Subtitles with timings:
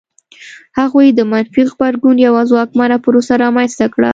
[0.79, 4.09] هغوی د منفي غبرګون یوه ځواکمنه پروسه رامنځته کړه.